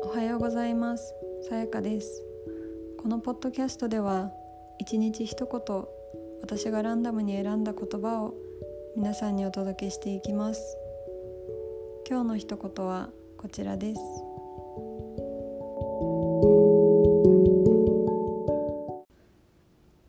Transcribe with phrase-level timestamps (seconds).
[0.00, 1.14] おはようございます。
[1.48, 2.22] さやかです。
[2.98, 4.30] このポッドキャストでは
[4.78, 5.84] 一日一言
[6.42, 8.34] 私がランダムに選んだ言葉を
[8.96, 10.76] 皆さんにお届けしていきます。
[12.08, 14.00] 今日の一言はこちらです。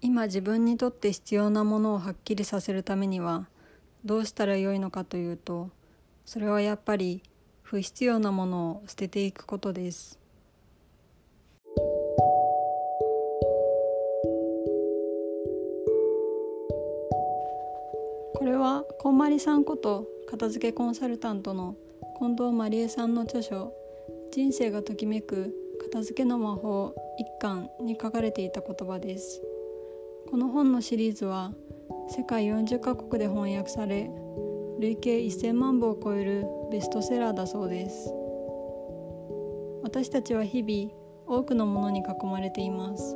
[0.02, 3.48] 今自分にとって必要なものをはっきりさせるためには
[4.04, 5.70] どうしたらよいのかというと
[6.26, 7.22] それはやっぱり
[7.70, 10.18] 不必要なものを捨てていくことです。
[18.36, 21.76] これはこんまりさんこと片付けコンサルタントの
[22.20, 23.74] 近藤まりえさんの著書
[24.32, 29.42] 「人生がときめく片付けの魔法」一巻に書かれていた言葉です。
[30.32, 31.54] この本のシリーズは
[32.08, 34.10] 世界40カ国で翻訳され
[34.80, 38.14] 累計1000万部を超えるベストセラーだそうです。
[39.84, 40.94] 私たちは日々
[41.26, 43.16] 多くのものに囲まれています。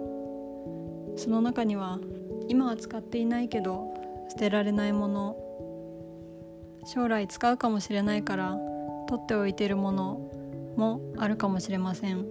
[1.17, 1.99] その中には
[2.47, 3.93] 今は使っていないけど
[4.29, 5.35] 捨てられないもの
[6.85, 8.57] 将来使うかもしれないから
[9.07, 10.19] 取っておいているもの
[10.75, 12.25] もあるかもしれません。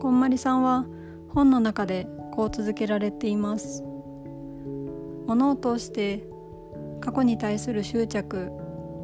[0.00, 0.86] こんまりさんは
[1.30, 3.82] 本の中でこう続けられています。
[5.28, 6.24] 物を通して
[7.00, 8.50] 過去に対する執着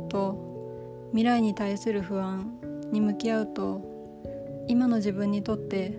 [0.09, 2.59] と未来に対する不安
[2.91, 5.99] に向き合うと今の自分にとって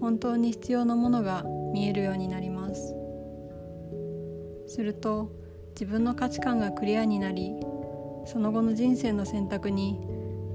[0.00, 2.94] 本当に必要なものが見えるようになります。
[4.68, 5.32] すると
[5.70, 7.52] 自分の価値観がクリアになり
[8.26, 9.98] その後の人生の選択に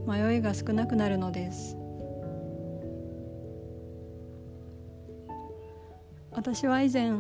[0.08, 1.76] 迷いが少なくなるのです。
[6.32, 7.20] 私は以前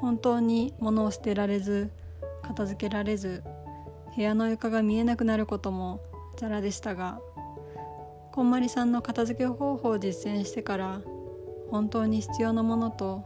[0.00, 1.90] 本当に物を捨てられず
[2.42, 3.42] 片付けられず
[4.16, 6.00] 部屋の床が見えなくなることも
[6.36, 7.20] ざらでしたが
[8.32, 11.00] こんまりさんの片付け方法を実践してから
[11.70, 13.24] 本当に必要なものと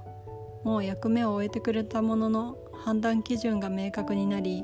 [0.64, 4.62] もう役目を終えてくれたものの判断基準が明確になり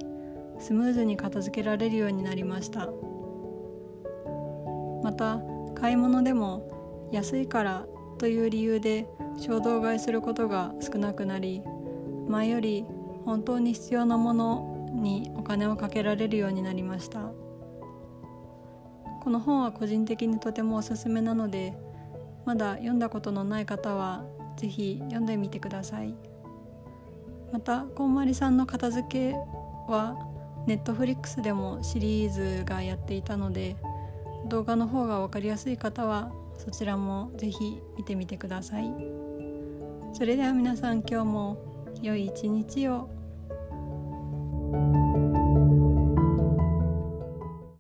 [0.59, 2.91] スムーズに片付けられるようになりました。
[5.03, 5.41] また
[5.75, 7.87] 買い物でも安いから
[8.19, 9.07] という理由で
[9.39, 11.63] 衝動買いすることが少なくなり
[12.31, 12.85] 前より
[13.25, 17.33] 本当に必要なものにお金をかけられるようになりました。
[19.23, 21.77] この本は個人的にとてもおすすめなので
[22.47, 24.25] まだ読んだことのない方は
[24.57, 26.15] 是非読んでみてください。
[27.53, 29.35] またこんまりさんの片付け
[29.89, 30.17] は
[30.67, 33.77] ネットフリックスでもシリーズがやっていたので
[34.49, 38.95] 動画の方が分かりやすい方はそちらも是非見てみてください。
[40.13, 41.70] それでは皆さん今日も
[42.03, 43.09] 良い一日を。